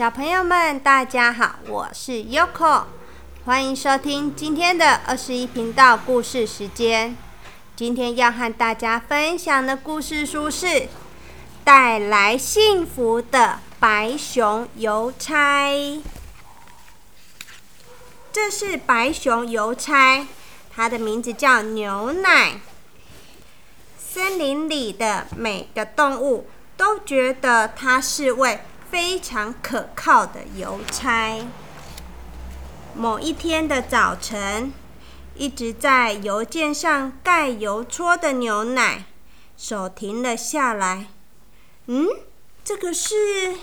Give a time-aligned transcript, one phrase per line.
[0.00, 2.84] 小朋友们，大家好，我是 Yoko，
[3.44, 7.14] 欢迎收听今天的二十一频道故事时间。
[7.76, 10.66] 今天要和大家分享的故事书是
[11.64, 15.70] 《带来幸福的白熊邮差》。
[18.32, 20.26] 这是白熊邮差，
[20.74, 22.52] 它的名字叫牛奶。
[23.98, 26.48] 森林里的每个动物
[26.78, 28.60] 都觉得它是位
[28.90, 31.38] 非常可靠的邮差。
[32.94, 34.72] 某一天的早晨，
[35.36, 39.04] 一直在邮件上盖邮戳的牛奶
[39.56, 41.06] 手停了下来。
[41.86, 42.06] 嗯，
[42.64, 43.56] 这个是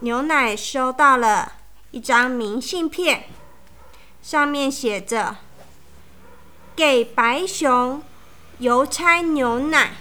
[0.00, 1.52] 牛奶收到了
[1.90, 3.24] 一张明信片，
[4.22, 5.36] 上面写着。
[6.74, 8.02] 给白熊
[8.58, 9.92] 邮差牛奶，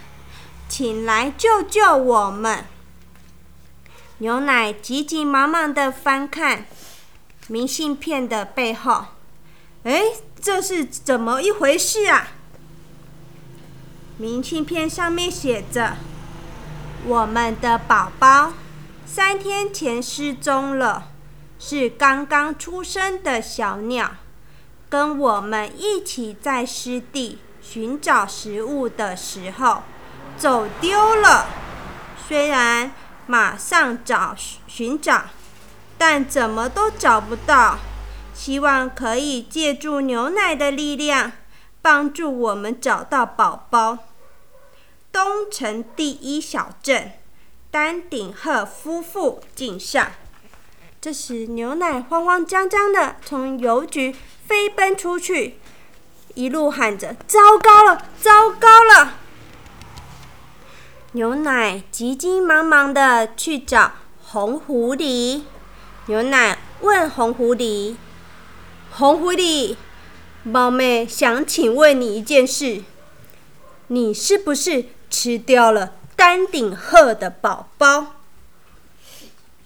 [0.78, 2.66] 请来救救我们！
[4.18, 6.66] 牛奶急急忙忙的翻看
[7.48, 9.06] 明信片的背后，
[9.86, 10.02] 哎，
[10.42, 12.28] 这是怎么一回事啊？
[14.18, 15.96] 明信片上面写着
[17.08, 18.52] ：“我们的宝宝
[19.06, 21.08] 三天前失踪了，
[21.58, 24.12] 是刚刚出生的小鸟。”
[24.92, 29.84] 跟我们一起在湿地寻找食物的时候，
[30.38, 31.48] 走丢了。
[32.28, 32.92] 虽然
[33.28, 34.36] 马上找
[34.68, 35.24] 寻找，
[35.98, 37.78] 但怎么都找不到。
[38.34, 41.32] 希望可以借助牛奶的力量，
[41.82, 43.98] 帮助我们找到宝宝。
[45.12, 47.14] 东城第一小镇，
[47.72, 50.12] 丹顶鹤夫妇敬上。
[51.00, 54.16] 这时，牛奶慌慌张张的从邮局。
[54.48, 55.60] 飞奔出去，
[56.36, 59.16] 一路喊着：“糟糕了，糟糕了！”
[61.16, 65.44] 牛奶急急忙忙的去找红狐狸。
[66.08, 67.96] 牛奶问红狐狸
[68.92, 69.78] ：“红狐狸，
[70.44, 72.84] 猫妹想请问你一件事，
[73.88, 78.18] 你是不是吃掉了丹顶鹤的宝宝？”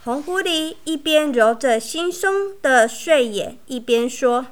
[0.06, 4.46] 红狐狸一边揉着惺忪的睡眼，一边说。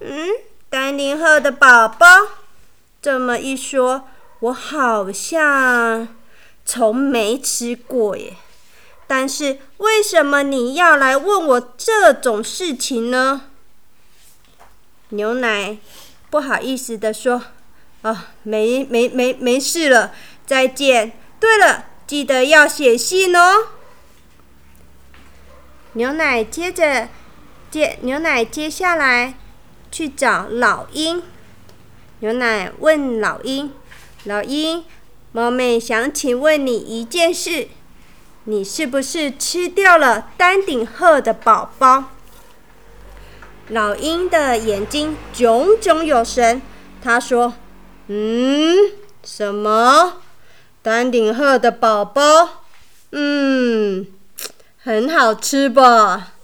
[0.00, 0.30] 嗯，
[0.70, 2.06] 丹顶鹤的宝宝，
[3.02, 4.08] 这么一说，
[4.40, 6.08] 我好像
[6.72, 8.34] 从没吃过耶。
[9.06, 13.50] 但是为什么你要来问我这种事情呢？
[15.10, 15.76] 牛奶
[16.30, 17.42] 不好意思的说
[18.00, 20.14] ：“哦，没没没没事了，
[20.46, 21.12] 再见。
[21.38, 23.66] 对了，记得要写信哦。”
[25.92, 27.10] 牛奶接着
[27.70, 29.34] 接牛奶接下来。
[29.94, 31.22] 去找老鹰。
[32.20, 33.74] 牛奶问老鹰
[34.24, 34.86] ：“老鹰，
[35.32, 37.68] 猫妹想请问你一件事，
[38.44, 42.04] 你是不是吃掉了丹顶鹤的宝宝？”
[43.68, 46.60] 老鹰的眼睛炯炯有神，
[47.02, 47.54] 他说
[48.08, 48.76] ：“嗯，
[49.24, 50.18] 什么？
[50.82, 52.64] 丹顶鹤的宝宝？
[53.12, 54.06] 嗯，
[54.82, 56.34] 很好吃吧？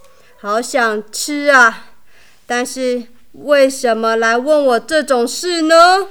[0.40, 1.86] 好想吃啊！
[2.46, 3.04] 但是……”
[3.44, 6.08] 为什么来问我这种事呢？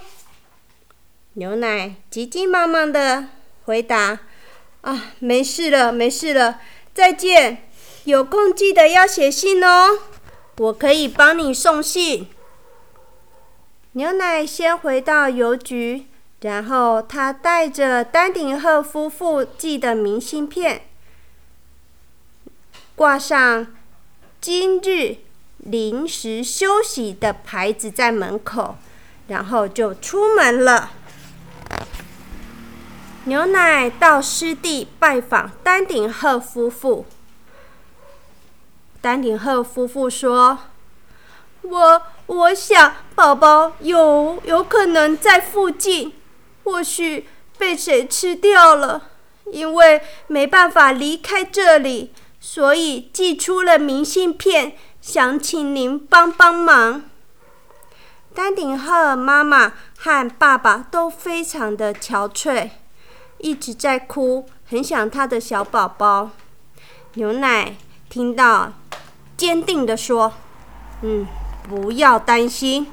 [1.38, 3.26] 牛奶急急忙忙的
[3.66, 4.22] 回答
[4.82, 6.60] ：“啊，没事了，没事了，
[6.96, 7.70] 再见。
[8.06, 10.00] 有空记得要写信哦，
[10.58, 12.28] 我可以帮你送信。”
[13.94, 16.08] 牛奶先回到邮局，
[16.42, 20.82] 然后他带着丹顶鹤夫妇寄的明信片，
[22.96, 23.68] 挂上
[24.42, 25.18] 今日。
[25.60, 28.78] 临时休息的牌子在门口，
[29.28, 30.92] 然后就出门了。
[33.28, 37.06] 牛奶到湿地拜访丹顶鹤夫妇。
[39.02, 40.58] 丹顶鹤夫妇说
[41.62, 46.14] ：“我我想宝宝有有可能在附近，
[46.64, 47.28] 或许
[47.58, 49.10] 被谁吃掉了。
[49.52, 57.04] 因为没办法离开这里，所以寄出了明信片。”想请您帮帮忙。
[58.34, 62.72] 丹顶鹤妈妈和爸爸都非常的憔悴，
[63.40, 66.32] 一直在哭，很想他的小宝宝。
[67.14, 67.76] 牛奶
[68.10, 68.74] 听到，
[69.36, 70.34] 坚定的说
[71.02, 71.28] ：“嗯，
[71.68, 72.92] 不要担心，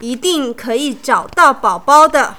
[0.00, 2.36] 一定可以找到宝宝的。”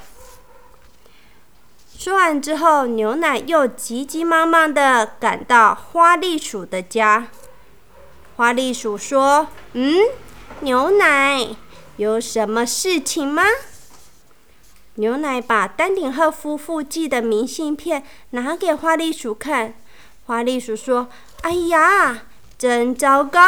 [1.97, 7.27] 说完之后，牛奶又急急忙忙的赶到花栗鼠的家。
[8.35, 9.95] 花栗鼠说：“嗯，
[10.59, 11.47] 牛奶，
[11.97, 13.43] 有什么事情吗？”
[14.95, 19.75] 牛奶把丹顶鹤夫妇寄的明信片拿给花栗鼠看。
[20.25, 21.09] 花栗鼠说
[21.43, 22.23] ：“哎呀，
[22.57, 23.39] 真糟糕！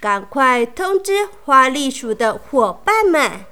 [0.00, 3.44] 赶快通知花栗鼠的伙伴们。”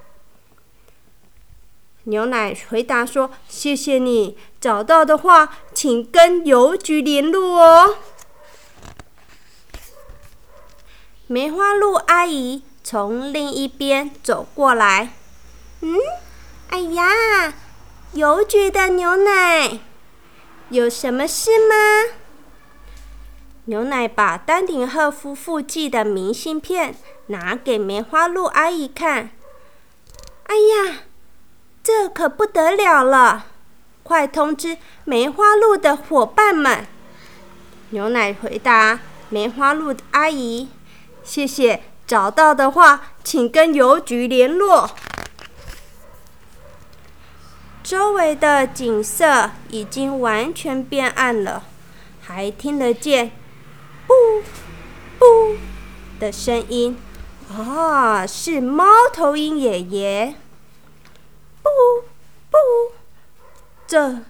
[2.04, 7.96] 牛奶回答说：“谢谢你，找到的话，请跟邮局联络哦。”
[11.28, 15.12] 梅花鹿阿姨从另一边走过来，
[15.80, 15.96] 嗯，
[16.72, 17.52] 哎呀，
[18.14, 19.78] 邮局的牛奶，
[20.70, 22.14] 有什么事吗？
[23.66, 26.96] 牛奶把丹顶鹤夫妇寄的明信片
[27.26, 29.28] 拿给梅花鹿阿姨看。
[30.44, 31.00] 哎呀，
[31.82, 33.44] 这可不得了了！
[34.02, 36.86] 快通知梅花鹿的伙伴们。
[37.90, 40.70] 牛奶回答梅花鹿阿姨
[41.22, 44.88] ：“谢谢，找到的话，请跟邮局联络。”
[47.92, 51.64] 周围的景色已经完全变暗了，
[52.22, 53.32] 还听得见。
[54.06, 54.14] 不
[55.18, 55.56] 不
[56.18, 56.96] 的声音，
[57.54, 60.36] 啊，是猫头鹰爷爷。
[61.62, 61.68] 不
[62.50, 62.56] 不，
[63.86, 64.20] 这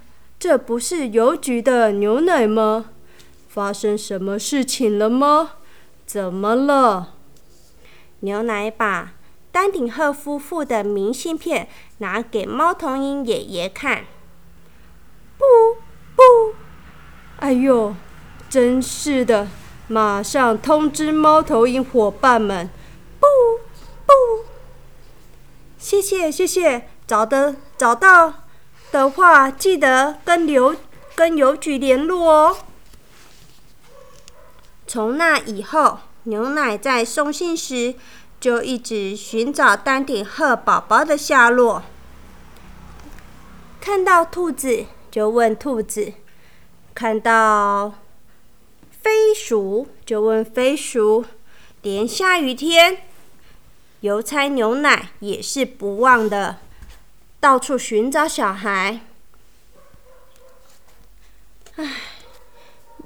[0.41, 2.87] 这不是邮局的牛奶吗？
[3.49, 5.53] 发生什么事情了吗？
[6.05, 7.15] 怎么了？
[8.19, 9.13] 牛奶把
[9.53, 11.69] 丹顶鹤夫妇的明信片
[11.99, 14.07] 拿给猫头鹰爷爷看。
[15.39, 15.45] 不
[16.17, 16.55] 不，
[17.37, 17.95] 哎呦，
[18.49, 19.49] 真是的！
[19.89, 22.71] 马上通知猫头鹰伙伴们！
[23.21, 23.27] 不
[24.07, 24.13] 不，
[25.77, 28.33] 谢谢谢谢，找的找到
[28.91, 30.75] 的话，记得跟邮
[31.15, 32.57] 跟邮局联络哦。
[34.87, 37.95] 从那以后，牛奶在送信时
[38.43, 41.85] 就一直寻找丹顶鹤宝宝的下落。
[43.81, 46.15] 看到兔子就问兔子，
[46.93, 47.95] 看到。
[49.01, 51.25] 飞鼠就问飞鼠，
[51.83, 52.99] 连下雨天，
[54.01, 56.59] 邮差牛奶也是不忘的，
[57.39, 59.01] 到处寻找小孩。
[61.77, 61.95] 唉，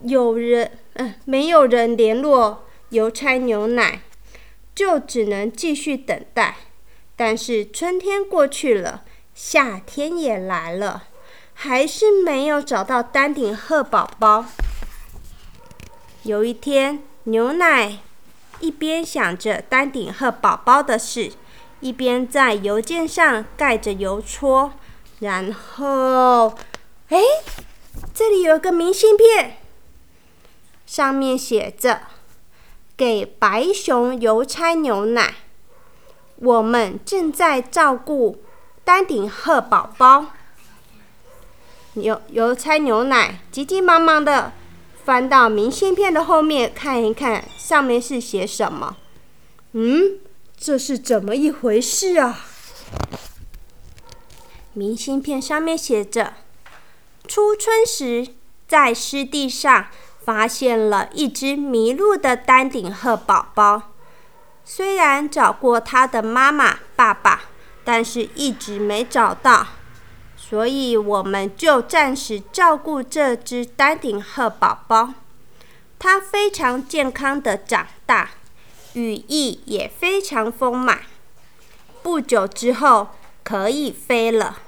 [0.02, 4.02] 有人嗯，没有人联络邮差牛奶，
[4.76, 6.54] 就只能继续等待。
[7.16, 9.02] 但是春天过去了，
[9.34, 11.04] 夏天也来了，
[11.54, 14.44] 还是没有找到丹顶鹤宝宝。
[16.24, 17.98] 有一天，牛奶
[18.60, 21.32] 一边想着丹顶鹤宝宝的事，
[21.80, 24.74] 一边在邮件上盖着邮戳。
[25.20, 26.54] 然后，
[27.08, 27.18] 哎，
[28.12, 29.56] 这里有个明信片，
[30.84, 32.02] 上面写着
[32.96, 35.34] ：“给白熊邮差牛奶，
[36.36, 38.42] 我们正在照顾
[38.84, 40.26] 丹顶鹤宝宝。”
[41.94, 44.52] 邮邮差牛奶急急忙忙的。
[45.04, 48.96] 翻到明信片的后面看一看，上面是写什么？
[49.70, 50.18] 嗯，
[50.56, 52.40] 这是怎么一回事啊？
[54.72, 56.32] 明信片上面写着：
[57.28, 58.26] 初春时，
[58.66, 59.86] 在湿地上
[60.26, 63.82] 发现了一只迷路的丹顶鹤宝宝。
[64.64, 67.42] 虽然找过它的妈妈、爸爸，
[67.84, 69.68] 但是一直没找到。
[70.36, 75.14] 所以我们就暂时照顾这只丹顶鹤宝宝，
[75.98, 78.30] 它非常健康的长大，
[78.94, 81.02] 羽翼也非常丰满，
[82.02, 83.10] 不久之后
[83.44, 84.58] 可以飞了。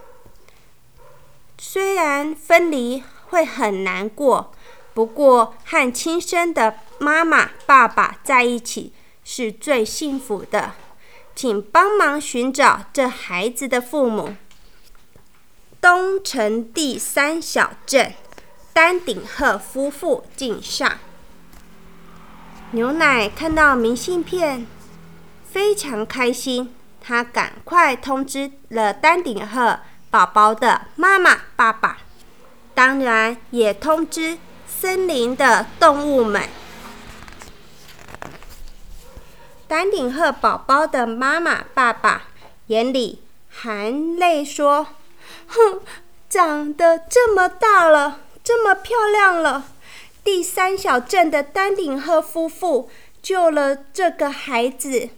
[1.59, 4.53] 虽然分离会很难过，
[4.99, 10.73] 不过和亲生的妈妈、爸爸在一起是最幸福的。
[11.37, 14.35] 请帮忙寻找这孩子的父母。
[15.81, 18.13] 东城第三小镇，
[18.73, 20.99] 丹顶鹤夫妇敬上。
[22.73, 24.67] 牛奶看到明信片，
[25.49, 26.75] 非常开心。
[27.01, 29.79] 他赶快通知了丹顶鹤
[30.11, 31.99] 宝宝的妈妈、爸爸，
[32.75, 34.37] 当然也通知
[34.81, 36.43] 森林的动物们。
[39.67, 42.29] 丹顶鹤宝宝的妈妈、爸爸
[42.69, 43.21] 眼里
[43.51, 44.87] 含泪说。
[45.49, 45.81] 哼，
[46.31, 49.65] 长得这么大了，这么漂亮了。
[50.23, 52.89] 第三小镇的丹顶鹤夫妇
[53.21, 55.09] 救了这个孩子，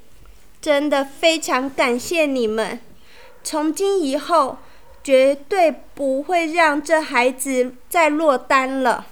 [0.63, 2.81] 真的非常感谢你们。
[3.45, 4.57] 从今以后，
[5.05, 9.07] 绝对不会让这孩子再落单了。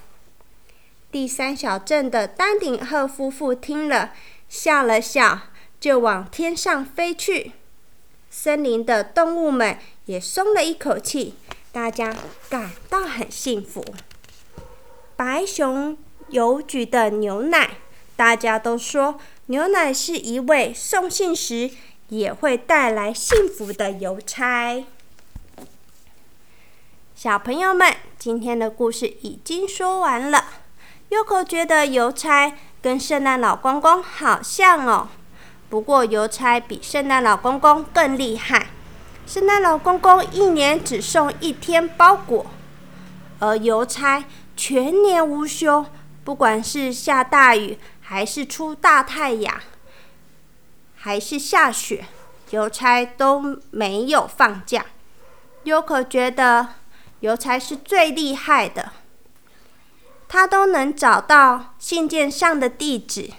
[1.11, 4.12] 第三小镇的丹顶鹤夫妇听了，
[4.49, 5.41] 笑了笑，
[5.81, 7.53] 就往天上飞去。
[8.31, 9.79] 森林的动物们。
[10.09, 11.35] 也松了一口气，
[11.71, 12.17] 大家
[12.49, 13.85] 感到很幸福。
[15.17, 15.99] 白熊
[16.31, 17.73] 邮局的牛奶，
[18.17, 21.71] 大家都说牛奶是一位送信时
[22.09, 24.83] 也会带来幸福的邮差。
[27.15, 30.43] 小朋友们，今天的故事已经说完了。
[31.11, 35.09] 优可觉得邮差跟圣诞老公公好像哦，
[35.71, 38.69] 不过邮差比圣诞老公公更厉害。
[39.27, 42.47] 圣诞老公公一年只送一天包裹，
[43.38, 44.25] 而邮差
[44.57, 45.87] 全年无休，
[46.25, 49.55] 不管是下大雨，还是出大太阳，
[50.97, 52.07] 还是下雪，
[52.50, 54.85] 邮差都没有放假。
[55.65, 56.69] 优可觉得
[57.21, 58.88] 邮差是最厉害的，
[60.28, 63.30] 他都能找到信件上的地址。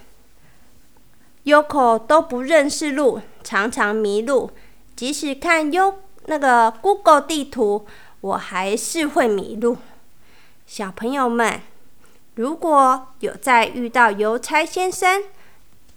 [1.43, 4.51] 优可都不认识路，常常迷路。
[4.95, 7.85] 即使看优那个 Google 地图，
[8.21, 9.77] 我还是会迷路。
[10.65, 11.61] 小朋友们，
[12.35, 15.23] 如果有再遇到邮差先生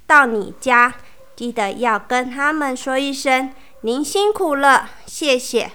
[0.07, 0.95] 到你家，
[1.35, 5.73] 记得要跟他们说一声“您辛苦了，谢谢”。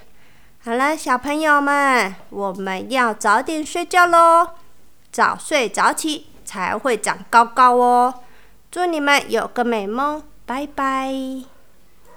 [0.63, 4.49] 好了，小朋友们，我们要早点睡觉喽，
[5.11, 8.13] 早睡早起才会长高高哦。
[8.69, 11.56] 祝你们有个美梦，拜拜。